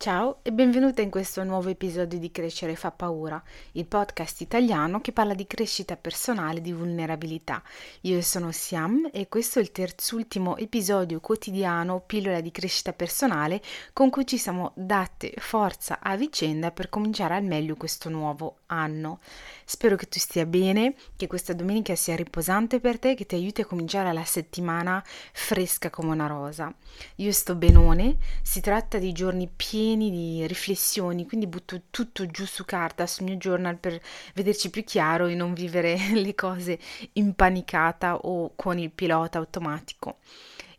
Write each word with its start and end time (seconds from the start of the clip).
Ciao 0.00 0.38
e 0.42 0.52
benvenuta 0.52 1.02
in 1.02 1.10
questo 1.10 1.42
nuovo 1.42 1.70
episodio 1.70 2.20
di 2.20 2.30
Crescere 2.30 2.76
fa 2.76 2.92
paura, 2.92 3.42
il 3.72 3.84
podcast 3.84 4.40
italiano 4.42 5.00
che 5.00 5.10
parla 5.10 5.34
di 5.34 5.44
crescita 5.44 5.96
personale 5.96 6.58
e 6.58 6.60
di 6.60 6.72
vulnerabilità. 6.72 7.60
Io 8.02 8.22
sono 8.22 8.52
Siam 8.52 9.10
e 9.12 9.28
questo 9.28 9.58
è 9.58 9.62
il 9.62 9.72
terzultimo 9.72 10.56
episodio 10.56 11.18
quotidiano, 11.18 12.04
pillola 12.06 12.40
di 12.40 12.52
crescita 12.52 12.92
personale, 12.92 13.60
con 13.92 14.08
cui 14.08 14.24
ci 14.24 14.38
siamo 14.38 14.70
date 14.76 15.34
forza 15.36 15.98
a 16.00 16.14
vicenda 16.14 16.70
per 16.70 16.90
cominciare 16.90 17.34
al 17.34 17.42
meglio 17.42 17.74
questo 17.74 18.08
nuovo 18.08 18.58
anno. 18.66 19.18
Spero 19.64 19.96
che 19.96 20.06
tu 20.06 20.20
stia 20.20 20.46
bene, 20.46 20.94
che 21.16 21.26
questa 21.26 21.54
domenica 21.54 21.96
sia 21.96 22.14
riposante 22.14 22.78
per 22.78 23.00
te, 23.00 23.16
che 23.16 23.26
ti 23.26 23.34
aiuti 23.34 23.62
a 23.62 23.66
cominciare 23.66 24.12
la 24.12 24.24
settimana 24.24 25.02
fresca 25.32 25.90
come 25.90 26.12
una 26.12 26.28
rosa. 26.28 26.72
Io 27.16 27.32
sto 27.32 27.56
benone, 27.56 28.18
si 28.42 28.60
tratta 28.60 28.98
di 28.98 29.10
giorni 29.10 29.50
pieni 29.56 29.86
pieni 29.88 30.10
di 30.10 30.46
riflessioni, 30.46 31.26
quindi 31.26 31.46
butto 31.46 31.82
tutto 31.88 32.26
giù 32.26 32.44
su 32.44 32.66
carta 32.66 33.06
sul 33.06 33.24
mio 33.24 33.36
journal 33.36 33.78
per 33.78 33.98
vederci 34.34 34.68
più 34.68 34.84
chiaro 34.84 35.26
e 35.26 35.34
non 35.34 35.54
vivere 35.54 35.96
le 36.12 36.34
cose 36.34 36.78
impanicata 37.14 38.16
o 38.16 38.52
con 38.54 38.78
il 38.78 38.90
pilota 38.90 39.38
automatico. 39.38 40.18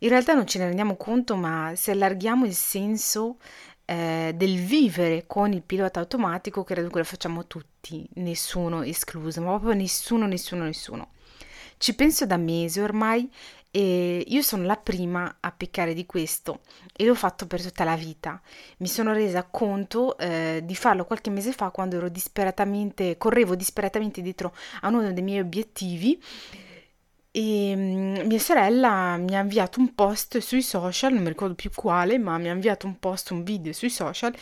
In 0.00 0.10
realtà 0.10 0.34
non 0.34 0.46
ce 0.46 0.58
ne 0.58 0.66
rendiamo 0.66 0.96
conto, 0.96 1.34
ma 1.34 1.72
se 1.74 1.90
allarghiamo 1.90 2.46
il 2.46 2.54
senso 2.54 3.36
eh, 3.84 4.32
del 4.34 4.58
vivere 4.60 5.24
con 5.26 5.52
il 5.52 5.62
pilota 5.62 5.98
automatico, 5.98 6.62
credo 6.62 6.88
che 6.88 6.98
lo 6.98 7.04
facciamo 7.04 7.46
tutti, 7.46 8.08
nessuno 8.14 8.82
escluso, 8.82 9.40
ma 9.40 9.48
proprio 9.48 9.72
nessuno, 9.72 10.26
nessuno, 10.26 10.64
nessuno. 10.64 11.10
Ci 11.80 11.94
penso 11.94 12.26
da 12.26 12.36
mesi 12.36 12.78
ormai 12.78 13.26
e 13.70 14.22
io 14.26 14.42
sono 14.42 14.64
la 14.64 14.76
prima 14.76 15.38
a 15.40 15.50
peccare 15.50 15.94
di 15.94 16.04
questo 16.04 16.60
e 16.94 17.06
l'ho 17.06 17.14
fatto 17.14 17.46
per 17.46 17.62
tutta 17.62 17.84
la 17.84 17.96
vita. 17.96 18.38
Mi 18.80 18.86
sono 18.86 19.14
resa 19.14 19.44
conto 19.44 20.18
eh, 20.18 20.60
di 20.62 20.74
farlo 20.74 21.06
qualche 21.06 21.30
mese 21.30 21.52
fa 21.52 21.70
quando 21.70 21.96
ero 21.96 22.10
disperatamente, 22.10 23.16
correvo 23.16 23.54
disperatamente 23.54 24.20
dietro 24.20 24.54
a 24.82 24.88
uno 24.88 25.10
dei 25.10 25.22
miei 25.22 25.40
obiettivi 25.40 26.22
e 27.30 27.72
um, 27.74 28.26
mia 28.26 28.38
sorella 28.38 29.16
mi 29.16 29.34
ha 29.34 29.40
inviato 29.40 29.80
un 29.80 29.94
post 29.94 30.36
sui 30.36 30.60
social, 30.60 31.14
non 31.14 31.22
mi 31.22 31.28
ricordo 31.28 31.54
più 31.54 31.70
quale, 31.74 32.18
ma 32.18 32.36
mi 32.36 32.50
ha 32.50 32.52
inviato 32.52 32.86
un 32.86 32.98
post, 32.98 33.30
un 33.30 33.42
video 33.42 33.72
sui 33.72 33.88
social 33.88 34.34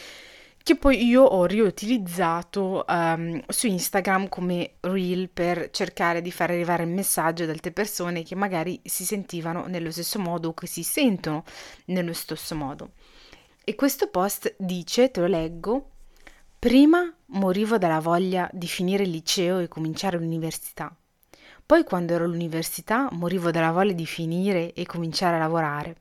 che 0.63 0.77
poi 0.77 1.05
io 1.07 1.23
ho 1.23 1.47
riutilizzato 1.47 2.85
um, 2.87 3.43
su 3.49 3.67
Instagram 3.67 4.29
come 4.29 4.73
reel 4.81 5.31
per 5.31 5.71
cercare 5.71 6.21
di 6.21 6.31
far 6.31 6.51
arrivare 6.51 6.83
il 6.83 6.91
messaggio 6.91 7.45
ad 7.45 7.51
altre 7.51 7.71
persone 7.71 8.23
che 8.23 8.35
magari 8.35 8.81
si 8.85 9.05
sentivano 9.05 9.67
nello 9.67 9.91
stesso 9.91 10.19
modo 10.19 10.49
o 10.49 10.55
che 10.55 10.67
si 10.67 10.83
sentono 10.83 11.45
nello 11.87 12.13
stesso 12.13 12.55
modo. 12.55 12.91
E 13.65 13.75
questo 13.75 14.09
post 14.09 14.55
dice, 14.59 15.11
te 15.11 15.21
lo 15.21 15.27
leggo, 15.27 15.91
prima 16.59 17.13
morivo 17.27 17.79
dalla 17.79 18.01
voglia 18.01 18.49
di 18.53 18.67
finire 18.67 19.05
il 19.05 19.11
liceo 19.11 19.59
e 19.59 19.69
cominciare 19.69 20.19
l'università. 20.19 20.95
Poi 21.65 21.85
quando 21.85 22.15
ero 22.15 22.25
all'università 22.25 23.09
morivo 23.13 23.51
dalla 23.51 23.71
voglia 23.71 23.93
di 23.93 24.07
finire 24.07 24.73
e 24.73 24.87
cominciare 24.87 25.37
a 25.37 25.41
lavorare. 25.41 25.97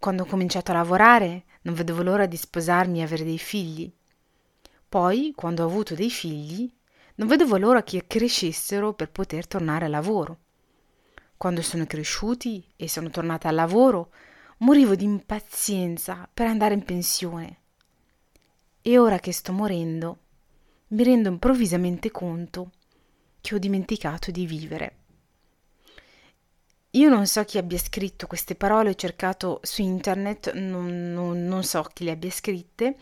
Quando 0.00 0.24
ho 0.24 0.26
cominciato 0.26 0.72
a 0.72 0.74
lavorare 0.74 1.44
non 1.62 1.74
vedevo 1.74 2.02
l'ora 2.02 2.26
di 2.26 2.36
sposarmi 2.36 3.00
e 3.00 3.02
avere 3.02 3.24
dei 3.24 3.38
figli. 3.38 3.92
Poi, 4.88 5.32
quando 5.34 5.62
ho 5.62 5.66
avuto 5.66 5.94
dei 5.94 6.10
figli, 6.10 6.70
non 7.16 7.28
vedevo 7.28 7.56
l'ora 7.56 7.82
che 7.82 8.06
crescessero 8.06 8.94
per 8.94 9.10
poter 9.10 9.46
tornare 9.46 9.84
al 9.86 9.90
lavoro. 9.90 10.38
Quando 11.36 11.62
sono 11.62 11.86
cresciuti 11.86 12.64
e 12.76 12.88
sono 12.88 13.10
tornata 13.10 13.48
al 13.48 13.54
lavoro, 13.54 14.12
morivo 14.58 14.94
di 14.94 15.04
impazienza 15.04 16.28
per 16.32 16.46
andare 16.46 16.74
in 16.74 16.84
pensione. 16.84 17.58
E 18.80 18.98
ora 18.98 19.18
che 19.18 19.32
sto 19.32 19.52
morendo, 19.52 20.18
mi 20.88 21.04
rendo 21.04 21.28
improvvisamente 21.28 22.10
conto 22.10 22.72
che 23.40 23.54
ho 23.54 23.58
dimenticato 23.58 24.30
di 24.30 24.46
vivere. 24.46 24.96
Io 26.94 27.08
non 27.08 27.26
so 27.26 27.42
chi 27.44 27.56
abbia 27.56 27.78
scritto 27.78 28.26
queste 28.26 28.54
parole, 28.54 28.90
ho 28.90 28.94
cercato 28.94 29.60
su 29.62 29.80
internet, 29.80 30.52
non, 30.52 31.14
non, 31.14 31.46
non, 31.46 31.64
so 31.64 31.82
chi 31.90 32.04
le 32.04 32.10
abbia 32.10 32.30
scritte, 32.30 32.96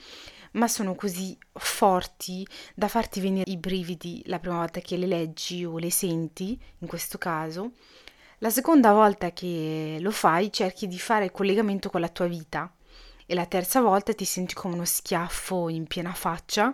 ma 0.53 0.69
sono 0.69 0.95
così 0.95 1.37
forti 1.55 2.47
da 2.73 2.87
farti 2.87 3.19
venire 3.19 3.51
i 3.51 3.57
brividi 3.57 4.23
la 4.27 4.39
prima 4.39 4.59
volta 4.59 4.79
che 4.79 4.97
le 4.97 5.09
leggi 5.09 5.65
o 5.65 5.79
le 5.79 5.91
senti, 5.91 6.57
in 6.79 6.87
questo 6.87 7.19
caso. 7.19 7.73
La 8.39 8.51
seconda 8.51 8.93
volta 8.93 9.33
che 9.33 9.99
lo 10.01 10.13
fai 10.13 10.53
cerchi 10.53 10.87
di 10.87 10.99
fare 11.01 11.25
il 11.25 11.33
collegamento 11.33 11.91
con 11.91 12.01
la 12.01 12.09
tua 12.09 12.29
vita 12.29 12.73
e 13.27 13.35
la 13.35 13.47
terza 13.47 13.81
volta 13.81 14.15
ti 14.15 14.25
senti 14.25 14.55
come 14.55 14.75
uno 14.75 14.85
schiaffo 14.85 15.69
in 15.69 15.89
piena 15.89 16.13
faccia 16.13 16.73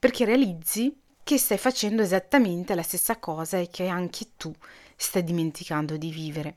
perché 0.00 0.24
realizzi 0.24 1.00
che 1.22 1.38
stai 1.38 1.58
facendo 1.58 2.02
esattamente 2.02 2.74
la 2.74 2.82
stessa 2.82 3.18
cosa 3.18 3.56
e 3.56 3.68
che 3.68 3.86
anche 3.86 4.30
tu 4.36 4.52
stai 4.96 5.22
dimenticando 5.22 5.96
di 5.96 6.10
vivere. 6.10 6.56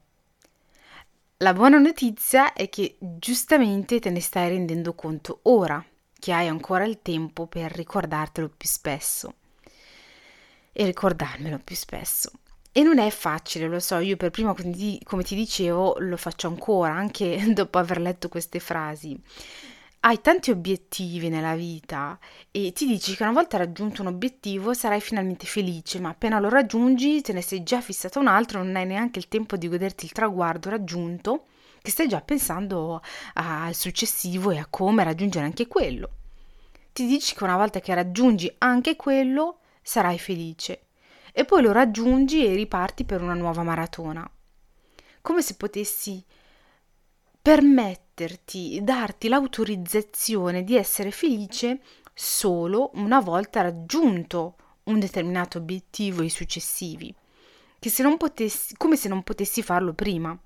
La 1.37 1.53
buona 1.53 1.77
notizia 1.77 2.53
è 2.53 2.67
che 2.69 2.97
giustamente 2.99 3.99
te 3.99 4.09
ne 4.09 4.19
stai 4.19 4.49
rendendo 4.49 4.93
conto 4.93 5.39
ora 5.43 5.83
che 6.17 6.33
hai 6.33 6.47
ancora 6.47 6.83
il 6.85 7.01
tempo 7.01 7.47
per 7.47 7.71
ricordartelo 7.71 8.49
più 8.49 8.67
spesso 8.67 9.33
e 10.71 10.85
ricordarmelo 10.85 11.59
più 11.63 11.75
spesso. 11.75 12.31
E 12.71 12.83
non 12.83 12.99
è 12.99 13.09
facile, 13.09 13.67
lo 13.67 13.79
so, 13.79 13.97
io 13.99 14.17
per 14.17 14.31
prima, 14.31 14.53
come 14.53 15.23
ti 15.23 15.35
dicevo, 15.35 15.95
lo 15.99 16.17
faccio 16.17 16.47
ancora, 16.47 16.93
anche 16.93 17.37
dopo 17.53 17.77
aver 17.77 17.99
letto 17.99 18.29
queste 18.29 18.59
frasi 18.59 19.19
hai 20.01 20.21
tanti 20.21 20.49
obiettivi 20.51 21.27
nella 21.27 21.55
vita 21.55 22.17
e 22.51 22.71
ti 22.71 22.85
dici 22.85 23.15
che 23.15 23.23
una 23.23 23.33
volta 23.33 23.57
raggiunto 23.57 24.01
un 24.01 24.07
obiettivo 24.07 24.73
sarai 24.73 25.01
finalmente 25.01 25.45
felice, 25.45 25.99
ma 25.99 26.09
appena 26.09 26.39
lo 26.39 26.47
raggiungi 26.47 27.21
te 27.21 27.33
ne 27.33 27.41
sei 27.41 27.63
già 27.63 27.81
fissato 27.81 28.19
un 28.19 28.27
altro, 28.27 28.63
non 28.63 28.75
hai 28.77 28.85
neanche 28.85 29.19
il 29.19 29.27
tempo 29.27 29.57
di 29.57 29.67
goderti 29.67 30.05
il 30.05 30.11
traguardo 30.11 30.69
raggiunto, 30.69 31.47
che 31.81 31.91
stai 31.91 32.07
già 32.07 32.21
pensando 32.21 33.01
al 33.33 33.75
successivo 33.75 34.51
e 34.51 34.57
a 34.57 34.67
come 34.69 35.03
raggiungere 35.03 35.45
anche 35.45 35.67
quello. 35.67 36.11
Ti 36.93 37.05
dici 37.05 37.35
che 37.35 37.43
una 37.43 37.57
volta 37.57 37.81
che 37.81 37.93
raggiungi 37.93 38.53
anche 38.59 38.95
quello 38.95 39.59
sarai 39.81 40.17
felice 40.17 40.87
e 41.33 41.43
poi 41.45 41.61
lo 41.61 41.71
raggiungi 41.71 42.45
e 42.45 42.55
riparti 42.55 43.03
per 43.03 43.21
una 43.21 43.33
nuova 43.33 43.63
maratona. 43.63 44.29
Come 45.21 45.41
se 45.41 45.55
potessi 45.55 46.23
permetterti, 48.19 48.83
darti 48.83 49.27
l'autorizzazione 49.29 50.63
di 50.63 50.75
essere 50.75 51.11
felice 51.11 51.79
solo 52.13 52.91
una 52.95 53.21
volta 53.21 53.61
raggiunto 53.61 54.55
un 54.83 54.99
determinato 54.99 55.59
obiettivo 55.59 56.21
e 56.21 56.25
i 56.25 56.29
successivi, 56.29 57.13
se 57.79 58.03
potessi, 58.17 58.75
come 58.75 58.97
se 58.97 59.07
non 59.07 59.23
potessi 59.23 59.63
farlo 59.63 59.93
prima. 59.93 60.37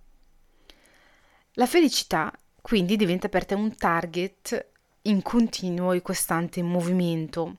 La 1.54 1.66
felicità 1.66 2.32
quindi 2.62 2.96
diventa 2.96 3.30
per 3.30 3.46
te 3.46 3.56
un 3.56 3.76
target 3.76 4.72
in 5.04 5.22
continuo 5.22 5.94
e 5.94 6.02
costante 6.02 6.60
movimento. 6.68 7.58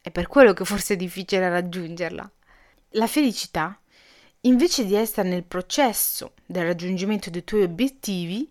È 0.00 0.10
per 0.10 0.26
quello 0.26 0.52
che 0.52 0.64
forse 0.64 0.94
è 0.94 0.96
difficile 0.96 1.48
raggiungerla. 1.48 2.30
La 2.92 3.06
felicità 3.06 3.80
invece 4.42 4.84
di 4.84 4.94
essere 4.94 5.28
nel 5.28 5.44
processo 5.44 6.34
del 6.46 6.64
raggiungimento 6.64 7.28
dei 7.28 7.44
tuoi 7.44 7.62
obiettivi, 7.62 8.50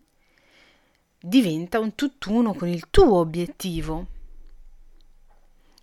diventa 1.19 1.79
un 1.79 1.95
tutt'uno 1.95 2.53
con 2.53 2.67
il 2.67 2.89
tuo 2.89 3.17
obiettivo. 3.17 4.07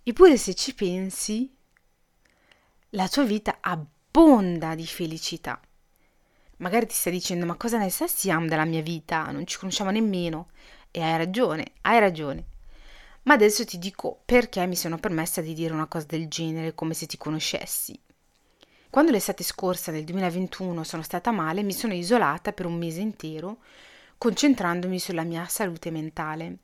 Eppure 0.03 0.37
se 0.37 0.53
ci 0.53 0.73
pensi, 0.73 1.53
la 2.91 3.07
tua 3.07 3.23
vita 3.23 3.57
abbonda 3.59 4.75
di 4.75 4.85
felicità. 4.85 5.59
Magari 6.57 6.87
ti 6.87 6.93
stai 6.93 7.11
dicendo, 7.11 7.45
ma 7.45 7.55
cosa 7.55 7.77
ne 7.77 7.89
sa 7.89 8.07
Siam 8.07 8.47
della 8.47 8.65
mia 8.65 8.81
vita? 8.81 9.29
Non 9.31 9.45
ci 9.45 9.57
conosciamo 9.57 9.91
nemmeno. 9.91 10.49
E 10.89 11.01
hai 11.01 11.17
ragione, 11.17 11.73
hai 11.81 11.99
ragione. 11.99 12.45
Ma 13.23 13.33
adesso 13.33 13.65
ti 13.65 13.77
dico 13.77 14.21
perché 14.23 14.65
mi 14.65 14.75
sono 14.75 14.97
permessa 14.97 15.41
di 15.41 15.53
dire 15.53 15.73
una 15.73 15.87
cosa 15.87 16.05
del 16.07 16.27
genere 16.29 16.73
come 16.73 16.93
se 16.93 17.07
ti 17.07 17.17
conoscessi. 17.17 17.99
Quando 18.89 19.11
l'estate 19.11 19.43
scorsa 19.43 19.91
del 19.91 20.05
2021 20.05 20.83
sono 20.85 21.01
stata 21.01 21.31
male, 21.31 21.63
mi 21.63 21.73
sono 21.73 21.93
isolata 21.93 22.53
per 22.53 22.65
un 22.65 22.77
mese 22.77 23.01
intero, 23.01 23.57
concentrandomi 24.17 24.99
sulla 24.99 25.23
mia 25.23 25.45
salute 25.47 25.91
mentale. 25.91 26.57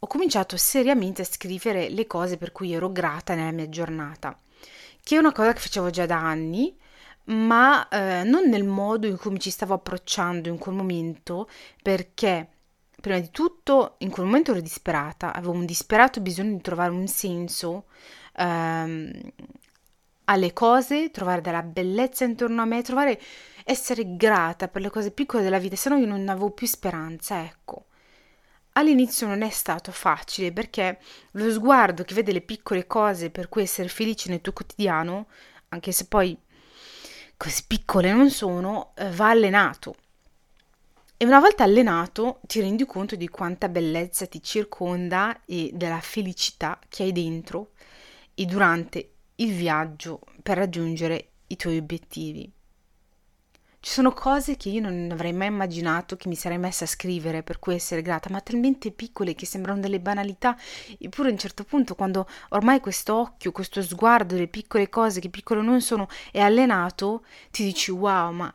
Ho 0.00 0.06
cominciato 0.06 0.56
seriamente 0.56 1.22
a 1.22 1.26
scrivere 1.26 1.88
le 1.90 2.06
cose 2.06 2.36
per 2.36 2.52
cui 2.52 2.72
ero 2.72 2.90
grata 2.90 3.34
nella 3.34 3.52
mia 3.52 3.68
giornata, 3.68 4.38
che 5.02 5.16
è 5.16 5.18
una 5.18 5.32
cosa 5.32 5.52
che 5.52 5.60
facevo 5.60 5.90
già 5.90 6.06
da 6.06 6.16
anni, 6.16 6.74
ma 7.24 7.86
eh, 7.88 8.22
non 8.24 8.48
nel 8.48 8.64
modo 8.64 9.06
in 9.06 9.16
cui 9.16 9.30
mi 9.30 9.40
ci 9.40 9.50
stavo 9.50 9.74
approcciando 9.74 10.48
in 10.48 10.58
quel 10.58 10.74
momento, 10.74 11.48
perché 11.82 12.48
prima 13.00 13.18
di 13.18 13.30
tutto 13.30 13.96
in 13.98 14.10
quel 14.10 14.26
momento 14.26 14.52
ero 14.52 14.60
disperata, 14.60 15.32
avevo 15.34 15.52
un 15.52 15.64
disperato 15.64 16.20
bisogno 16.20 16.56
di 16.56 16.60
trovare 16.60 16.90
un 16.90 17.06
senso 17.06 17.84
ehm, 18.36 19.10
alle 20.24 20.52
cose, 20.52 21.10
trovare 21.10 21.40
della 21.40 21.62
bellezza 21.62 22.24
intorno 22.24 22.62
a 22.62 22.64
me, 22.64 22.82
trovare 22.82 23.20
essere 23.70 24.16
grata 24.16 24.66
per 24.66 24.82
le 24.82 24.90
cose 24.90 25.12
piccole 25.12 25.44
della 25.44 25.58
vita, 25.58 25.76
se 25.76 25.88
no 25.88 25.96
io 25.96 26.06
non 26.06 26.28
avevo 26.28 26.50
più 26.50 26.66
speranza, 26.66 27.44
ecco. 27.44 27.86
all'inizio 28.72 29.26
non 29.26 29.42
è 29.42 29.50
stato 29.50 29.92
facile 29.92 30.52
perché 30.52 30.98
lo 31.32 31.50
sguardo 31.52 32.02
che 32.02 32.14
vede 32.14 32.32
le 32.32 32.40
piccole 32.40 32.86
cose 32.86 33.30
per 33.30 33.48
cui 33.48 33.62
essere 33.62 33.88
felice 33.88 34.28
nel 34.28 34.40
tuo 34.40 34.52
quotidiano, 34.52 35.28
anche 35.68 35.92
se 35.92 36.06
poi 36.06 36.36
così 37.36 37.64
piccole 37.66 38.12
non 38.12 38.30
sono, 38.30 38.92
eh, 38.96 39.10
va 39.10 39.28
allenato. 39.30 39.94
E 41.16 41.24
una 41.24 41.38
volta 41.38 41.62
allenato 41.64 42.40
ti 42.46 42.60
rendi 42.60 42.84
conto 42.86 43.14
di 43.14 43.28
quanta 43.28 43.68
bellezza 43.68 44.26
ti 44.26 44.42
circonda 44.42 45.42
e 45.44 45.70
della 45.74 46.00
felicità 46.00 46.78
che 46.88 47.04
hai 47.04 47.12
dentro 47.12 47.72
e 48.34 48.46
durante 48.46 49.12
il 49.36 49.52
viaggio 49.54 50.20
per 50.42 50.56
raggiungere 50.56 51.28
i 51.48 51.56
tuoi 51.56 51.76
obiettivi. 51.76 52.50
Ci 53.82 53.92
sono 53.92 54.12
cose 54.12 54.58
che 54.58 54.68
io 54.68 54.82
non 54.82 55.08
avrei 55.10 55.32
mai 55.32 55.46
immaginato 55.46 56.14
che 56.16 56.28
mi 56.28 56.34
sarei 56.34 56.58
messa 56.58 56.84
a 56.84 56.86
scrivere 56.86 57.42
per 57.42 57.58
cui 57.58 57.74
essere 57.74 58.02
grata, 58.02 58.28
ma 58.30 58.42
talmente 58.42 58.90
piccole 58.92 59.34
che 59.34 59.46
sembrano 59.46 59.80
delle 59.80 60.00
banalità, 60.00 60.54
eppure 60.98 61.30
a 61.30 61.32
un 61.32 61.38
certo 61.38 61.64
punto, 61.64 61.94
quando 61.94 62.28
ormai 62.50 62.80
questo 62.80 63.14
occhio, 63.14 63.52
questo 63.52 63.80
sguardo 63.80 64.34
delle 64.34 64.48
piccole 64.48 64.90
cose 64.90 65.20
che 65.20 65.30
piccole 65.30 65.62
non 65.62 65.80
sono 65.80 66.08
è 66.30 66.40
allenato, 66.40 67.24
ti 67.50 67.64
dici 67.64 67.90
wow, 67.90 68.30
ma 68.32 68.52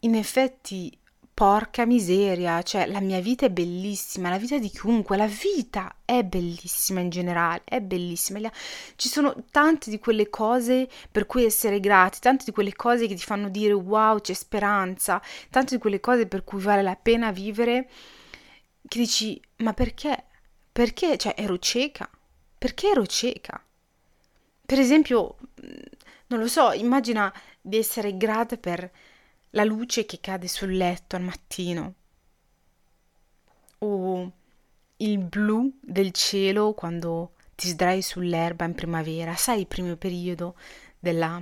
in 0.00 0.16
effetti 0.16 0.98
Porca 1.34 1.84
miseria, 1.84 2.62
cioè 2.62 2.86
la 2.86 3.00
mia 3.00 3.20
vita 3.20 3.46
è 3.46 3.50
bellissima, 3.50 4.30
la 4.30 4.38
vita 4.38 4.56
di 4.56 4.68
chiunque, 4.70 5.16
la 5.16 5.26
vita 5.26 5.96
è 6.04 6.22
bellissima 6.22 7.00
in 7.00 7.10
generale, 7.10 7.62
è 7.64 7.80
bellissima. 7.80 8.38
Ci 8.94 9.08
sono 9.08 9.34
tante 9.50 9.90
di 9.90 9.98
quelle 9.98 10.30
cose 10.30 10.88
per 11.10 11.26
cui 11.26 11.44
essere 11.44 11.80
grati, 11.80 12.20
tante 12.20 12.44
di 12.44 12.52
quelle 12.52 12.74
cose 12.74 13.08
che 13.08 13.16
ti 13.16 13.22
fanno 13.24 13.48
dire 13.48 13.72
wow, 13.72 14.20
c'è 14.20 14.32
speranza, 14.32 15.20
tante 15.50 15.74
di 15.74 15.80
quelle 15.80 15.98
cose 15.98 16.28
per 16.28 16.44
cui 16.44 16.60
vale 16.60 16.82
la 16.82 16.94
pena 16.94 17.32
vivere, 17.32 17.90
che 18.86 18.98
dici 18.98 19.40
ma 19.56 19.72
perché? 19.74 20.24
Perché? 20.70 21.16
Cioè 21.18 21.34
ero 21.36 21.58
cieca, 21.58 22.08
perché 22.56 22.90
ero 22.90 23.06
cieca? 23.06 23.60
Per 24.66 24.78
esempio, 24.78 25.36
non 26.28 26.38
lo 26.38 26.46
so, 26.46 26.70
immagina 26.72 27.32
di 27.60 27.76
essere 27.76 28.16
grata 28.16 28.56
per 28.56 28.88
la 29.54 29.64
luce 29.64 30.04
che 30.04 30.18
cade 30.20 30.48
sul 30.48 30.76
letto 30.76 31.16
al 31.16 31.22
mattino 31.22 31.94
o 33.78 34.32
il 34.96 35.18
blu 35.18 35.78
del 35.80 36.12
cielo 36.12 36.74
quando 36.74 37.34
ti 37.54 37.68
sdrai 37.68 38.02
sull'erba 38.02 38.64
in 38.64 38.74
primavera, 38.74 39.36
sai 39.36 39.60
il 39.60 39.66
primo 39.66 39.94
periodo 39.96 40.56
della, 40.98 41.40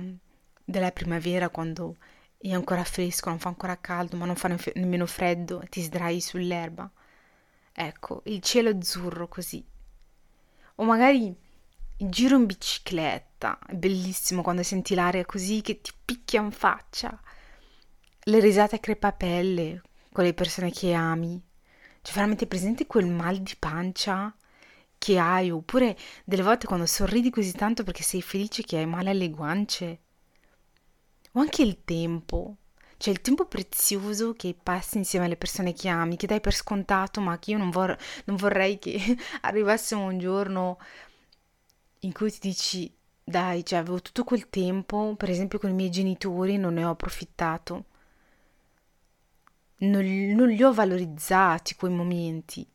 della 0.63 0.91
primavera 0.91 1.49
quando 1.49 1.97
è 2.37 2.51
ancora 2.53 2.83
fresco, 2.83 3.29
non 3.29 3.39
fa 3.39 3.49
ancora 3.49 3.79
caldo, 3.79 4.15
ma 4.17 4.25
non 4.25 4.35
fa 4.35 4.55
nemmeno 4.75 5.07
freddo, 5.07 5.63
ti 5.69 5.81
sdrai 5.81 6.21
sull'erba. 6.21 6.89
Ecco, 7.71 8.21
il 8.25 8.41
cielo 8.41 8.69
azzurro 8.69 9.27
così. 9.27 9.63
O 10.75 10.83
magari 10.83 11.35
il 11.97 12.09
giro 12.09 12.35
in 12.35 12.45
bicicletta, 12.45 13.57
è 13.65 13.73
bellissimo 13.73 14.43
quando 14.43 14.61
senti 14.61 14.93
l'aria 14.93 15.25
così 15.25 15.61
che 15.61 15.81
ti 15.81 15.91
picchia 16.05 16.41
in 16.41 16.51
faccia 16.51 17.19
le 18.25 18.39
risate 18.39 18.75
a 18.75 18.79
crepapelle 18.79 19.81
con 20.11 20.23
le 20.23 20.33
persone 20.33 20.71
che 20.71 20.93
ami. 20.93 21.41
Cioè, 22.01 22.13
veramente 22.13 22.47
presente 22.47 22.85
quel 22.85 23.07
mal 23.07 23.37
di 23.39 23.55
pancia 23.57 24.33
che 24.97 25.17
hai, 25.17 25.51
oppure 25.51 25.97
delle 26.23 26.43
volte 26.43 26.65
quando 26.67 26.85
sorridi 26.85 27.29
così 27.29 27.51
tanto 27.51 27.83
perché 27.83 28.03
sei 28.03 28.21
felice 28.21 28.63
che 28.63 28.77
hai 28.77 28.85
male 28.85 29.09
alle 29.09 29.29
guance. 29.29 29.99
O 31.33 31.39
anche 31.39 31.63
il 31.63 31.83
tempo, 31.83 32.57
cioè 32.97 33.13
il 33.13 33.21
tempo 33.21 33.45
prezioso 33.45 34.33
che 34.33 34.55
passi 34.61 34.97
insieme 34.97 35.25
alle 35.25 35.35
persone 35.35 35.73
che 35.73 35.89
ami, 35.89 36.15
che 36.15 36.27
dai 36.27 36.39
per 36.41 36.53
scontato, 36.53 37.19
ma 37.21 37.39
che 37.39 37.51
io 37.51 37.57
non, 37.57 37.71
vor- 37.71 37.97
non 38.25 38.37
vorrei 38.37 38.79
che 38.79 39.17
arrivassimo 39.41 40.03
un 40.05 40.19
giorno 40.19 40.77
in 42.01 42.11
cui 42.13 42.31
ti 42.31 42.39
dici, 42.41 42.93
dai, 43.23 43.65
cioè 43.65 43.79
avevo 43.79 44.01
tutto 44.01 44.23
quel 44.23 44.49
tempo, 44.49 45.15
per 45.17 45.29
esempio 45.29 45.59
con 45.59 45.69
i 45.69 45.73
miei 45.73 45.89
genitori, 45.89 46.57
non 46.57 46.75
ne 46.75 46.85
ho 46.85 46.91
approfittato 46.91 47.85
non, 49.83 50.05
non 50.35 50.49
li 50.49 50.63
ho 50.63 50.73
valorizzati 50.73 51.75
quei 51.75 51.91
momenti. 51.91 52.67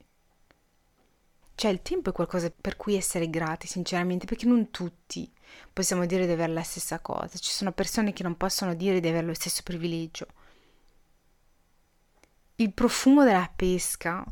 Cioè 1.55 1.71
il 1.71 1.83
tempo 1.83 2.11
è 2.11 2.13
qualcosa 2.13 2.51
per 2.51 2.77
cui 2.77 2.95
essere 2.95 3.29
grati, 3.29 3.67
sinceramente, 3.67 4.27
perché 4.27 4.47
non 4.47 4.71
tutti 4.71 5.31
possiamo 5.73 6.07
dire 6.07 6.27
di 6.27 6.33
avere 6.33 6.53
la 6.53 6.63
stessa 6.63 7.01
cosa. 7.01 7.37
Ci 7.39 7.51
sono 7.51 7.73
persone 7.73 8.13
che 8.13 8.23
non 8.23 8.37
possono 8.37 8.75
dire 8.75 9.01
di 9.01 9.09
avere 9.09 9.27
lo 9.27 9.35
stesso 9.35 9.63
privilegio. 9.65 10.27
Il 12.57 12.73
profumo 12.73 13.25
della 13.25 13.51
pesca, 13.55 14.25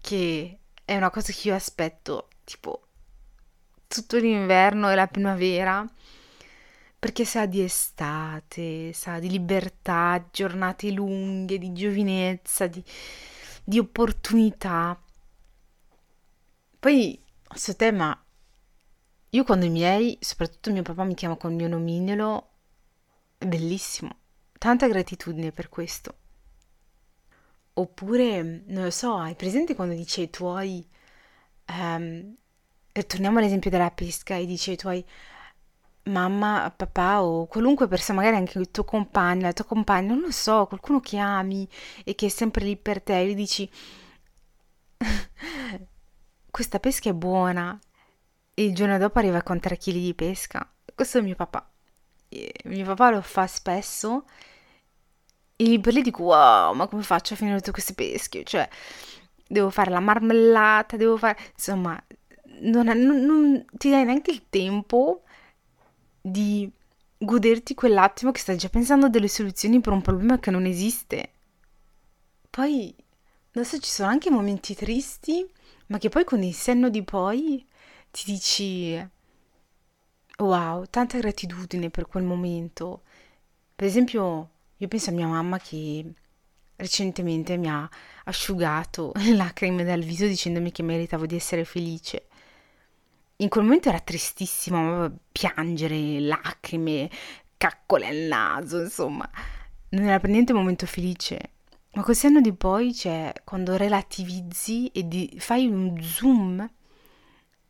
che 0.00 0.58
è 0.84 0.96
una 0.96 1.10
cosa 1.10 1.32
che 1.32 1.48
io 1.48 1.54
aspetto 1.54 2.28
tipo 2.44 2.82
tutto 3.86 4.16
l'inverno 4.18 4.90
e 4.90 4.94
la 4.94 5.06
primavera, 5.06 5.86
perché 7.06 7.24
sa 7.24 7.46
di 7.46 7.62
estate, 7.62 8.92
sa 8.92 9.20
di 9.20 9.30
libertà, 9.30 10.26
giornate 10.32 10.90
lunghe, 10.90 11.56
di 11.56 11.72
giovinezza, 11.72 12.66
di, 12.66 12.82
di 13.62 13.78
opportunità. 13.78 15.00
Poi, 16.80 17.22
questo 17.46 17.76
tema, 17.76 18.24
io 19.30 19.44
quando 19.44 19.66
i 19.66 19.70
miei, 19.70 20.18
soprattutto 20.20 20.72
mio 20.72 20.82
papà 20.82 21.04
mi 21.04 21.14
chiama 21.14 21.36
con 21.36 21.52
il 21.52 21.56
mio 21.58 21.68
nomignolo, 21.68 22.50
è 23.38 23.46
bellissimo. 23.46 24.10
Tanta 24.58 24.88
gratitudine 24.88 25.52
per 25.52 25.68
questo. 25.68 26.16
Oppure, 27.74 28.64
non 28.66 28.82
lo 28.82 28.90
so, 28.90 29.14
hai 29.14 29.36
presente 29.36 29.76
quando 29.76 29.94
dici 29.94 30.22
ai 30.22 30.30
tuoi... 30.30 30.84
Um, 31.68 32.34
torniamo 33.06 33.38
all'esempio 33.38 33.70
della 33.70 33.92
pesca 33.92 34.34
e 34.34 34.44
dici 34.44 34.70
ai 34.70 34.76
tuoi 34.76 35.04
mamma, 36.06 36.72
papà 36.74 37.22
o 37.22 37.46
qualunque 37.46 37.88
persona, 37.88 38.18
magari 38.18 38.36
anche 38.36 38.58
il 38.58 38.70
tuo 38.70 38.84
compagno, 38.84 39.42
la 39.42 39.52
tua 39.52 39.64
compagna, 39.64 40.14
non 40.14 40.22
lo 40.22 40.30
so, 40.30 40.66
qualcuno 40.66 41.00
che 41.00 41.18
ami 41.18 41.68
e 42.04 42.14
che 42.14 42.26
è 42.26 42.28
sempre 42.28 42.64
lì 42.64 42.76
per 42.76 43.02
te, 43.02 43.20
e 43.20 43.26
gli 43.28 43.34
dici 43.34 43.70
questa 46.50 46.78
pesca 46.80 47.10
è 47.10 47.14
buona 47.14 47.78
e 48.54 48.64
il 48.64 48.74
giorno 48.74 48.98
dopo 48.98 49.18
arriva 49.18 49.42
con 49.42 49.60
3 49.60 49.76
kg 49.76 49.92
di 49.92 50.14
pesca. 50.14 50.68
Questo 50.94 51.18
è 51.18 51.20
mio 51.20 51.34
papà. 51.34 51.68
E 52.28 52.54
mio 52.64 52.84
papà 52.86 53.10
lo 53.10 53.20
fa 53.20 53.46
spesso 53.46 54.24
e 55.58 55.64
lì 55.64 55.80
per 55.80 55.94
lì 55.94 56.02
dico 56.02 56.22
wow, 56.24 56.74
ma 56.74 56.86
come 56.86 57.02
faccio 57.02 57.34
a 57.34 57.36
finire 57.36 57.56
tutte 57.58 57.72
queste 57.72 57.94
pesche? 57.94 58.44
Cioè, 58.44 58.68
devo 59.46 59.70
fare 59.70 59.90
la 59.90 60.00
marmellata, 60.00 60.96
devo 60.96 61.16
fare... 61.16 61.38
Insomma, 61.52 62.02
non, 62.60 62.86
non, 62.86 63.24
non 63.24 63.64
ti 63.72 63.90
dai 63.90 64.04
neanche 64.04 64.30
il 64.30 64.46
tempo 64.48 65.22
di 66.30 66.68
goderti 67.18 67.74
quell'attimo 67.74 68.32
che 68.32 68.40
stai 68.40 68.56
già 68.56 68.68
pensando 68.68 69.08
delle 69.08 69.28
soluzioni 69.28 69.80
per 69.80 69.92
un 69.92 70.02
problema 70.02 70.38
che 70.40 70.50
non 70.50 70.66
esiste. 70.66 71.30
Poi 72.50 72.94
adesso 73.52 73.78
ci 73.78 73.90
sono 73.90 74.08
anche 74.08 74.30
momenti 74.30 74.74
tristi, 74.74 75.48
ma 75.86 75.98
che 75.98 76.08
poi 76.08 76.24
con 76.24 76.42
il 76.42 76.54
senno 76.54 76.88
di 76.88 77.02
poi 77.04 77.64
ti 78.10 78.24
dici 78.26 79.10
wow, 80.38 80.84
tanta 80.90 81.18
gratitudine 81.18 81.90
per 81.90 82.06
quel 82.06 82.24
momento. 82.24 83.02
Per 83.74 83.86
esempio, 83.86 84.50
io 84.76 84.88
penso 84.88 85.10
a 85.10 85.12
mia 85.12 85.28
mamma 85.28 85.58
che 85.58 86.12
recentemente 86.76 87.56
mi 87.56 87.68
ha 87.68 87.88
asciugato 88.24 89.12
le 89.22 89.34
lacrime 89.34 89.84
dal 89.84 90.02
viso 90.02 90.26
dicendomi 90.26 90.72
che 90.72 90.82
meritavo 90.82 91.24
di 91.24 91.36
essere 91.36 91.64
felice 91.64 92.26
in 93.36 93.48
quel 93.48 93.64
momento 93.64 93.88
era 93.88 94.00
tristissimo, 94.00 95.18
piangere, 95.32 96.20
lacrime, 96.20 97.10
caccole 97.56 98.06
al 98.06 98.16
naso, 98.16 98.80
insomma, 98.80 99.28
non 99.90 100.04
era 100.04 100.20
per 100.20 100.30
niente 100.30 100.52
un 100.52 100.58
momento 100.58 100.86
felice. 100.86 101.50
Ma 101.92 102.02
col 102.02 102.14
senno 102.14 102.40
di 102.40 102.52
poi, 102.52 102.94
cioè, 102.94 103.32
quando 103.44 103.76
relativizzi 103.76 104.88
e 104.88 105.08
di, 105.08 105.36
fai 105.38 105.66
un 105.66 106.00
zoom 106.02 106.68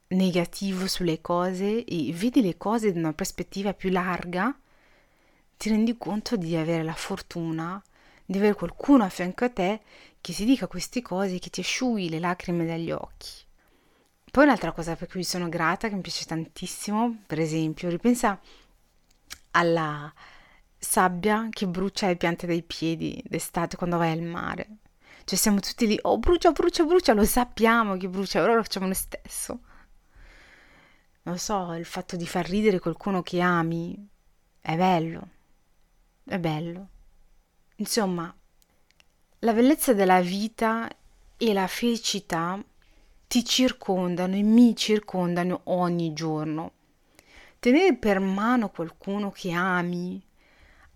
negativo 0.08 0.86
sulle 0.86 1.20
cose 1.20 1.84
e 1.84 2.12
vedi 2.12 2.42
le 2.42 2.56
cose 2.56 2.92
da 2.92 2.98
una 2.98 3.12
prospettiva 3.12 3.74
più 3.74 3.90
larga, 3.90 4.56
ti 5.56 5.68
rendi 5.68 5.96
conto 5.96 6.36
di 6.36 6.56
avere 6.56 6.82
la 6.82 6.94
fortuna 6.94 7.82
di 8.26 8.38
avere 8.38 8.54
qualcuno 8.54 9.04
a 9.04 9.08
fianco 9.08 9.44
a 9.44 9.50
te 9.50 9.80
che 10.20 10.32
ti 10.32 10.44
dica 10.44 10.66
queste 10.66 11.00
cose, 11.00 11.38
che 11.38 11.50
ti 11.50 11.60
asciughi 11.60 12.08
le 12.08 12.18
lacrime 12.18 12.66
dagli 12.66 12.90
occhi. 12.90 13.44
Poi 14.36 14.44
un'altra 14.44 14.72
cosa 14.72 14.96
per 14.96 15.08
cui 15.08 15.24
sono 15.24 15.48
grata, 15.48 15.88
che 15.88 15.94
mi 15.94 16.02
piace 16.02 16.26
tantissimo, 16.26 17.22
per 17.26 17.40
esempio, 17.40 17.88
ripensa 17.88 18.38
alla 19.52 20.12
sabbia 20.76 21.48
che 21.50 21.66
brucia 21.66 22.08
le 22.08 22.16
piante 22.16 22.46
dei 22.46 22.62
piedi 22.62 23.18
d'estate 23.26 23.78
quando 23.78 23.96
vai 23.96 24.12
al 24.12 24.20
mare. 24.20 24.68
Cioè 25.24 25.38
siamo 25.38 25.60
tutti 25.60 25.86
lì, 25.86 25.98
oh 26.02 26.18
brucia, 26.18 26.52
brucia, 26.52 26.84
brucia, 26.84 27.14
lo 27.14 27.24
sappiamo 27.24 27.96
che 27.96 28.10
brucia, 28.10 28.42
ora 28.42 28.56
lo 28.56 28.62
facciamo 28.62 28.84
noi 28.84 28.94
stesso. 28.94 29.60
Non 31.22 31.34
lo 31.36 31.40
so, 31.40 31.72
il 31.72 31.86
fatto 31.86 32.16
di 32.16 32.26
far 32.26 32.46
ridere 32.46 32.78
qualcuno 32.78 33.22
che 33.22 33.40
ami 33.40 34.06
è 34.60 34.76
bello, 34.76 35.28
è 36.24 36.38
bello. 36.38 36.88
Insomma, 37.76 38.36
la 39.38 39.52
bellezza 39.54 39.94
della 39.94 40.20
vita 40.20 40.94
e 41.38 41.52
la 41.54 41.66
felicità 41.66 42.62
ti 43.26 43.44
circondano 43.44 44.36
e 44.36 44.42
mi 44.42 44.74
circondano 44.76 45.62
ogni 45.64 46.12
giorno. 46.12 46.72
Tenere 47.58 47.94
per 47.96 48.20
mano 48.20 48.68
qualcuno 48.70 49.30
che 49.30 49.50
ami, 49.52 50.22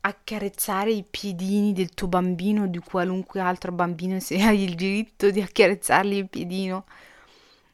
accarezzare 0.02 0.92
i 0.92 1.04
piedini 1.08 1.72
del 1.72 1.90
tuo 1.90 2.08
bambino 2.08 2.62
o 2.62 2.66
di 2.66 2.78
qualunque 2.78 3.40
altro 3.40 3.72
bambino 3.72 4.18
se 4.20 4.40
hai 4.40 4.62
il 4.62 4.75
diritto 4.75 5.30
di 5.30 5.40
accarezzargli 5.40 6.16
il 6.16 6.28
piedino, 6.28 6.87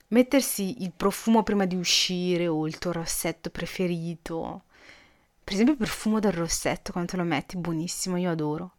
mettersi 0.08 0.82
il 0.82 0.92
profumo 0.96 1.42
prima 1.42 1.66
di 1.66 1.76
uscire 1.76 2.48
o 2.48 2.66
il 2.66 2.78
tuo 2.78 2.92
rossetto 2.92 3.50
preferito. 3.50 4.62
Per 5.44 5.54
esempio 5.54 5.74
il 5.74 5.80
profumo 5.80 6.18
del 6.18 6.32
rossetto 6.32 6.92
quando 6.92 7.12
te 7.12 7.16
lo 7.16 7.24
metti, 7.24 7.56
buonissimo, 7.56 8.16
io 8.16 8.30
adoro. 8.30 8.72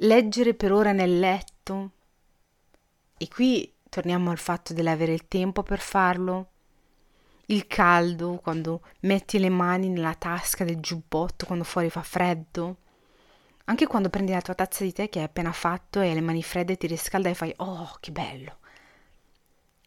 Leggere 0.00 0.54
per 0.54 0.72
ore 0.72 0.92
nel 0.92 1.18
letto. 1.18 1.90
E 3.16 3.26
qui 3.26 3.72
torniamo 3.88 4.30
al 4.30 4.38
fatto 4.38 4.72
dell'avere 4.72 5.12
il 5.12 5.28
tempo 5.28 5.62
per 5.62 5.80
farlo. 5.80 6.50
Il 7.46 7.66
caldo 7.66 8.40
quando 8.42 8.82
metti 9.00 9.38
le 9.38 9.48
mani 9.48 9.88
nella 9.88 10.14
tasca 10.14 10.64
del 10.64 10.80
giubbotto 10.80 11.46
quando 11.46 11.64
fuori 11.64 11.88
fa 11.90 12.02
freddo. 12.02 12.76
Anche 13.64 13.86
quando 13.86 14.10
prendi 14.10 14.32
la 14.32 14.42
tua 14.42 14.54
tazza 14.54 14.84
di 14.84 14.92
tè 14.92 15.08
che 15.08 15.18
hai 15.18 15.24
appena 15.24 15.52
fatto 15.52 16.00
e 16.00 16.08
hai 16.08 16.14
le 16.14 16.20
mani 16.20 16.42
fredde 16.42 16.76
ti 16.76 16.86
riscalda 16.86 17.28
e 17.28 17.34
fai 17.34 17.52
oh 17.56 17.96
che 18.00 18.12
bello. 18.12 18.58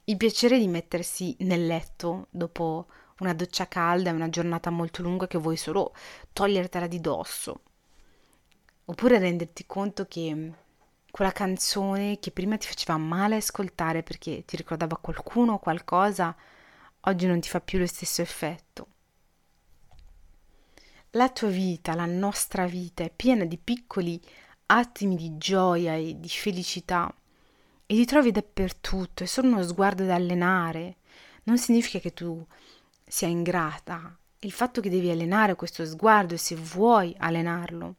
Il 0.06 0.18
piacere 0.18 0.58
di 0.58 0.68
mettersi 0.68 1.36
nel 1.40 1.66
letto 1.66 2.28
dopo 2.32 2.88
una 3.20 3.34
doccia 3.34 3.68
calda 3.68 4.10
e 4.10 4.14
una 4.14 4.30
giornata 4.30 4.70
molto 4.70 5.02
lunga 5.02 5.28
che 5.28 5.38
vuoi 5.38 5.58
solo 5.58 5.94
togliertela 6.34 6.88
di 6.88 7.00
dosso. 7.00 7.62
Oppure 8.86 9.20
renderti 9.20 9.66
conto 9.68 10.08
che 10.08 10.52
quella 11.12 11.32
canzone 11.32 12.20
che 12.20 12.32
prima 12.32 12.58
ti 12.58 12.68
faceva 12.68 12.98
male 12.98 13.36
ascoltare 13.36 14.02
perché 14.02 14.44
ti 14.46 14.56
ricordava 14.56 14.98
qualcuno 14.98 15.54
o 15.54 15.60
qualcosa, 15.60 16.36
oggi 17.02 17.28
non 17.28 17.40
ti 17.42 17.50
fa 17.50 17.60
più 17.60 17.78
lo 17.78 17.86
stesso 17.86 18.22
effetto. 18.22 18.88
La 21.12 21.30
tua 21.30 21.50
vita, 21.50 21.94
la 21.94 22.06
nostra 22.06 22.66
vita 22.66 23.04
è 23.04 23.12
piena 23.14 23.44
di 23.44 23.58
piccoli 23.58 24.20
attimi 24.68 25.18
di 25.18 25.38
gioia 25.38 25.96
e 25.96 26.18
di 26.18 26.30
felicità 26.30 27.14
e 27.86 27.94
li 27.94 28.06
trovi 28.06 28.32
dappertutto, 28.32 29.24
è 29.24 29.26
solo 29.26 29.50
uno 29.50 29.64
sguardo 29.64 30.06
da 30.06 30.16
allenare. 30.16 30.96
Non 31.44 31.58
significa 31.58 32.00
che 32.00 32.14
tu 32.14 32.42
sia 33.06 33.28
ingrata. 33.28 34.18
Il 34.40 34.54
fatto 34.54 34.80
che 34.80 34.90
devi 34.90 35.10
allenare 35.10 35.56
questo 35.56 35.86
sguardo, 35.86 36.38
se 36.38 36.56
vuoi 36.56 37.14
allenarlo, 37.18 37.96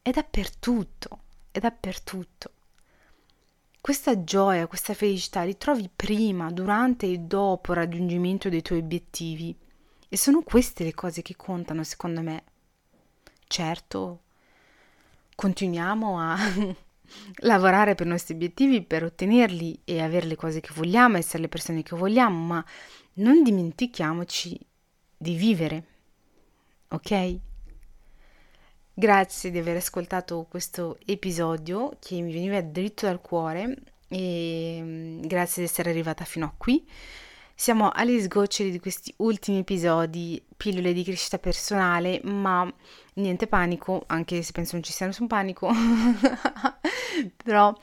è 0.00 0.10
dappertutto, 0.10 1.22
è 1.50 1.58
dappertutto. 1.58 2.52
Questa 3.80 4.24
gioia, 4.24 4.66
questa 4.66 4.92
felicità 4.92 5.42
li 5.42 5.56
trovi 5.56 5.88
prima, 5.94 6.50
durante 6.50 7.06
e 7.06 7.18
dopo 7.18 7.72
il 7.72 7.78
raggiungimento 7.78 8.48
dei 8.48 8.62
tuoi 8.62 8.80
obiettivi. 8.80 9.56
E 10.08 10.16
sono 10.16 10.42
queste 10.42 10.84
le 10.84 10.92
cose 10.92 11.22
che 11.22 11.34
contano, 11.34 11.82
secondo 11.82 12.20
me. 12.20 12.44
Certo, 13.46 14.22
continuiamo 15.34 16.20
a 16.20 16.36
lavorare 17.40 17.94
per 17.94 18.06
i 18.06 18.10
nostri 18.10 18.34
obiettivi, 18.34 18.82
per 18.82 19.04
ottenerli 19.04 19.80
e 19.84 20.02
avere 20.02 20.26
le 20.26 20.36
cose 20.36 20.60
che 20.60 20.72
vogliamo, 20.74 21.16
essere 21.16 21.42
le 21.42 21.48
persone 21.48 21.82
che 21.82 21.96
vogliamo, 21.96 22.44
ma 22.44 22.64
non 23.14 23.42
dimentichiamoci 23.42 24.58
di 25.16 25.34
vivere. 25.34 25.84
Ok? 26.88 27.40
Grazie 29.00 29.50
di 29.50 29.56
aver 29.56 29.76
ascoltato 29.76 30.44
questo 30.46 30.98
episodio 31.06 31.96
che 31.98 32.20
mi 32.20 32.34
veniva 32.34 32.60
dritto 32.60 33.06
dal 33.06 33.22
cuore 33.22 33.74
e 34.08 34.78
mm, 34.78 35.22
grazie 35.22 35.62
di 35.62 35.68
essere 35.70 35.88
arrivata 35.88 36.26
fino 36.26 36.44
a 36.44 36.52
qui. 36.54 36.86
Siamo 37.54 37.88
alle 37.90 38.20
sgoccioli 38.20 38.70
di 38.70 38.78
questi 38.78 39.10
ultimi 39.16 39.60
episodi, 39.60 40.44
pillole 40.54 40.92
di 40.92 41.02
crescita 41.02 41.38
personale, 41.38 42.20
ma 42.24 42.70
niente 43.14 43.46
panico, 43.46 44.02
anche 44.06 44.42
se 44.42 44.52
penso 44.52 44.74
non 44.74 44.82
ci 44.82 44.92
sia 44.92 45.06
nessun 45.06 45.28
panico, 45.28 45.70
però 47.42 47.74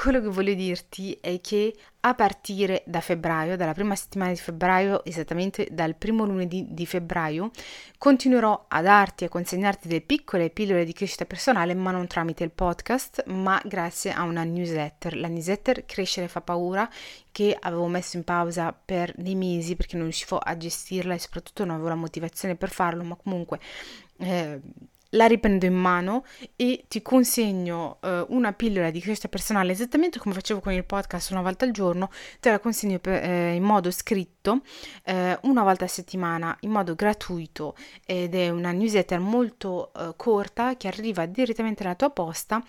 quello 0.00 0.20
che 0.20 0.28
voglio 0.28 0.54
dirti 0.54 1.18
è 1.20 1.40
che 1.40 1.74
a 2.00 2.14
partire 2.14 2.84
da 2.86 3.00
febbraio, 3.00 3.56
dalla 3.56 3.74
prima 3.74 3.96
settimana 3.96 4.30
di 4.30 4.38
febbraio, 4.38 5.04
esattamente 5.04 5.66
dal 5.72 5.96
primo 5.96 6.24
lunedì 6.24 6.66
di 6.70 6.86
febbraio, 6.86 7.50
continuerò 7.98 8.66
a 8.68 8.80
darti, 8.80 9.24
a 9.24 9.28
consegnarti 9.28 9.88
delle 9.88 10.00
piccole 10.00 10.50
pillole 10.50 10.84
di 10.84 10.92
crescita 10.92 11.24
personale, 11.24 11.74
ma 11.74 11.90
non 11.90 12.06
tramite 12.06 12.44
il 12.44 12.52
podcast, 12.52 13.24
ma 13.26 13.60
grazie 13.64 14.12
a 14.12 14.22
una 14.22 14.44
newsletter. 14.44 15.16
La 15.16 15.26
newsletter 15.26 15.84
Crescere 15.84 16.28
fa 16.28 16.42
paura, 16.42 16.88
che 17.32 17.56
avevo 17.58 17.88
messo 17.88 18.16
in 18.16 18.22
pausa 18.22 18.72
per 18.72 19.12
dei 19.16 19.34
mesi 19.34 19.74
perché 19.74 19.96
non 19.96 20.04
riuscivo 20.04 20.38
a 20.38 20.56
gestirla 20.56 21.14
e 21.14 21.18
soprattutto 21.18 21.64
non 21.64 21.74
avevo 21.74 21.88
la 21.88 21.96
motivazione 21.96 22.54
per 22.54 22.70
farlo, 22.70 23.02
ma 23.02 23.16
comunque... 23.16 23.58
Eh, 24.20 24.60
la 25.10 25.26
riprendo 25.26 25.64
in 25.64 25.74
mano 25.74 26.24
e 26.56 26.84
ti 26.88 27.00
consegno 27.02 27.98
uh, 28.00 28.26
una 28.28 28.52
pillola 28.52 28.90
di 28.90 29.00
crescita 29.00 29.28
personale 29.28 29.72
esattamente 29.72 30.18
come 30.18 30.34
facevo 30.34 30.60
con 30.60 30.72
il 30.72 30.84
podcast 30.84 31.30
una 31.30 31.42
volta 31.42 31.64
al 31.64 31.70
giorno, 31.70 32.10
te 32.40 32.50
la 32.50 32.58
consegno 32.58 32.98
per, 32.98 33.22
eh, 33.22 33.54
in 33.54 33.62
modo 33.62 33.90
scritto 33.90 34.60
eh, 35.04 35.38
una 35.42 35.62
volta 35.62 35.84
a 35.84 35.88
settimana 35.88 36.56
in 36.60 36.70
modo 36.70 36.94
gratuito 36.94 37.74
ed 38.04 38.34
è 38.34 38.48
una 38.50 38.72
newsletter 38.72 39.18
molto 39.18 39.92
uh, 39.94 40.14
corta 40.16 40.76
che 40.76 40.88
arriva 40.88 41.26
direttamente 41.26 41.82
alla 41.82 41.94
tua 41.94 42.10
posta 42.10 42.62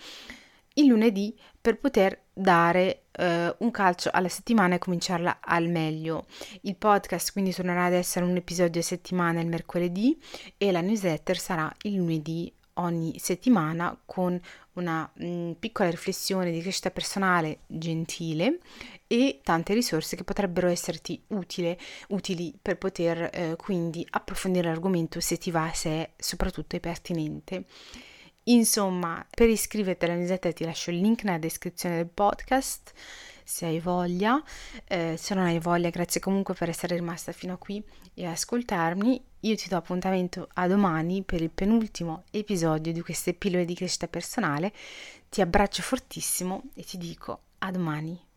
il 0.74 0.86
lunedì 0.86 1.36
per 1.60 1.78
poter 1.78 2.22
dare 2.32 3.02
uh, 3.18 3.54
un 3.58 3.70
calcio 3.70 4.08
alla 4.12 4.28
settimana 4.28 4.76
e 4.76 4.78
cominciarla 4.78 5.40
al 5.40 5.68
meglio. 5.68 6.26
Il 6.62 6.76
podcast 6.76 7.32
quindi 7.32 7.52
tornerà 7.52 7.84
ad 7.84 7.92
essere 7.92 8.24
un 8.24 8.36
episodio 8.36 8.80
a 8.80 8.84
settimana 8.84 9.40
il 9.40 9.46
mercoledì 9.46 10.18
e 10.56 10.72
la 10.72 10.80
newsletter 10.80 11.38
sarà 11.38 11.70
il 11.82 11.94
lunedì 11.94 12.52
ogni 12.74 13.18
settimana 13.18 13.98
con 14.06 14.40
una 14.74 15.10
mh, 15.12 15.26
mm, 15.26 15.50
piccola 15.52 15.90
riflessione 15.90 16.50
di 16.50 16.60
crescita 16.60 16.90
personale 16.90 17.60
gentile 17.66 18.58
e 19.06 19.40
tante 19.42 19.74
risorse 19.74 20.16
che 20.16 20.24
potrebbero 20.24 20.68
esserti 20.68 21.20
utile, 21.28 21.78
utili 22.08 22.56
per 22.60 22.78
poter 22.78 23.28
eh, 23.32 23.56
quindi 23.56 24.06
approfondire 24.10 24.68
l'argomento 24.68 25.20
se 25.20 25.36
ti 25.36 25.50
va, 25.50 25.70
se 25.74 25.90
è 25.90 26.10
soprattutto 26.16 26.76
è 26.76 26.80
pertinente. 26.80 27.64
Insomma, 28.50 29.24
per 29.28 29.48
iscriverti 29.48 30.04
alla 30.04 30.14
newsletter 30.14 30.52
ti 30.52 30.64
lascio 30.64 30.90
il 30.90 30.98
link 30.98 31.24
nella 31.24 31.38
descrizione 31.38 31.96
del 31.96 32.08
podcast 32.08 32.92
se 33.50 33.66
hai 33.66 33.80
voglia. 33.80 34.42
Eh, 34.86 35.16
se 35.18 35.34
non 35.34 35.44
hai 35.44 35.58
voglia, 35.58 35.90
grazie 35.90 36.20
comunque 36.20 36.54
per 36.54 36.68
essere 36.68 36.94
rimasta 36.94 37.32
fino 37.32 37.54
a 37.54 37.56
qui 37.56 37.82
e 38.14 38.24
ascoltarmi. 38.26 39.24
Io 39.40 39.56
ti 39.56 39.68
do 39.68 39.76
appuntamento 39.76 40.48
a 40.54 40.68
domani 40.68 41.22
per 41.22 41.42
il 41.42 41.50
penultimo 41.50 42.24
episodio 42.30 42.92
di 42.92 43.00
queste 43.00 43.34
pillole 43.34 43.64
di 43.64 43.74
crescita 43.74 44.06
personale. 44.06 44.72
Ti 45.28 45.40
abbraccio 45.40 45.82
fortissimo 45.82 46.62
e 46.74 46.84
ti 46.84 46.96
dico 46.96 47.40
a 47.58 47.70
domani. 47.72 48.29